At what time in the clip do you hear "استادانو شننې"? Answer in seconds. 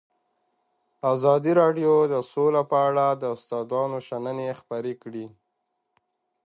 3.35-4.49